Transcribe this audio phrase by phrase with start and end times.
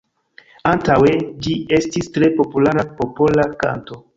[0.69, 1.11] Antaŭe
[1.47, 4.03] ĝi estis tre populara popola kanto.